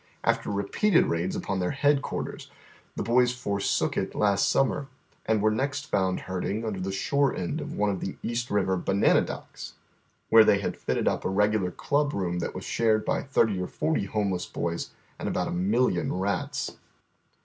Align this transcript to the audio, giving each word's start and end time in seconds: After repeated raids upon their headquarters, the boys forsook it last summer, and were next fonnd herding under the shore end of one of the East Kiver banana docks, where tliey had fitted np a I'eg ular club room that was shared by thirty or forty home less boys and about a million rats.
After 0.23 0.49
repeated 0.49 1.05
raids 1.05 1.35
upon 1.35 1.59
their 1.59 1.69
headquarters, 1.77 2.49
the 2.95 3.03
boys 3.03 3.33
forsook 3.35 3.95
it 3.95 4.15
last 4.15 4.49
summer, 4.49 4.87
and 5.27 5.43
were 5.43 5.51
next 5.51 5.91
fonnd 5.91 6.21
herding 6.21 6.65
under 6.65 6.79
the 6.79 6.91
shore 6.91 7.35
end 7.35 7.61
of 7.61 7.73
one 7.73 7.91
of 7.91 7.99
the 7.99 8.15
East 8.23 8.47
Kiver 8.49 8.77
banana 8.77 9.21
docks, 9.21 9.73
where 10.29 10.43
tliey 10.43 10.59
had 10.59 10.75
fitted 10.75 11.05
np 11.05 11.23
a 11.23 11.39
I'eg 11.43 11.51
ular 11.53 11.77
club 11.77 12.15
room 12.15 12.39
that 12.39 12.55
was 12.55 12.65
shared 12.65 13.05
by 13.05 13.21
thirty 13.21 13.61
or 13.61 13.67
forty 13.67 14.05
home 14.05 14.31
less 14.31 14.47
boys 14.47 14.89
and 15.19 15.29
about 15.29 15.47
a 15.49 15.51
million 15.51 16.11
rats. 16.11 16.77